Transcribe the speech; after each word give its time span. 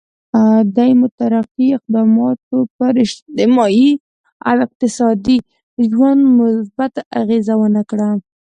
دې 0.75 0.89
مترقي 1.01 1.65
اقداماتو 1.77 2.57
پر 2.77 2.93
اجتماعي 3.05 3.91
او 4.47 4.55
اقتصادي 4.65 5.37
ژوند 5.91 6.21
مثبته 6.39 7.01
اغېزه 7.21 7.53
ونه 7.57 7.81
کړه. 7.89 8.09